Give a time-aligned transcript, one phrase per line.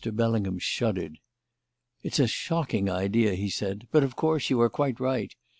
[0.03, 1.19] Bellingham shuddered.
[2.01, 5.35] "It's a shocking idea," he said; "but, of course, you are quite right.